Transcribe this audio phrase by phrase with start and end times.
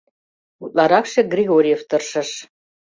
[0.63, 2.29] Утларакше Григорьев тыршыш.